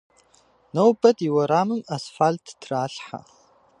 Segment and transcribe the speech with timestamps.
[0.73, 3.19] Нобэ ди уэрамым асфалът тралъхьэ.